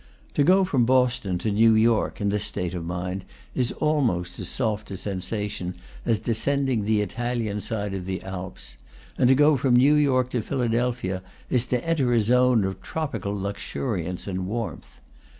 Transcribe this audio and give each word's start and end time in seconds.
To 0.33 0.43
go 0.43 0.65
from 0.65 0.83
Boston 0.83 1.37
to 1.37 1.51
New 1.51 1.75
York 1.75 2.19
(in 2.19 2.29
this 2.29 2.43
state 2.43 2.73
of 2.73 2.83
mind) 2.83 3.23
is 3.53 3.71
almost 3.73 4.39
as 4.39 4.49
soft 4.49 4.89
a 4.89 4.97
sensation 4.97 5.75
as 6.07 6.17
descending 6.17 6.85
the 6.85 7.01
Italian 7.01 7.61
side, 7.61 7.93
of 7.93 8.07
the 8.07 8.23
Alps; 8.23 8.77
and 9.19 9.27
to 9.27 9.35
go 9.35 9.57
from 9.57 9.75
New 9.75 9.93
York 9.93 10.31
to 10.31 10.41
Philadelphia 10.41 11.21
is 11.51 11.67
to 11.67 11.87
enter 11.87 12.11
a 12.13 12.19
zone 12.19 12.63
of 12.65 12.81
tropical 12.81 13.35
luxuriance 13.39 14.25
and 14.25 14.47
warmth. 14.47 14.99